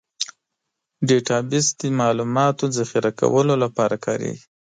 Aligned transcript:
ډیټابیس 1.07 1.67
د 1.81 1.81
معلوماتو 1.99 2.65
ذخیره 2.77 3.11
کولو 3.19 3.53
لپاره 3.63 3.95
کارېږي. 4.05 4.45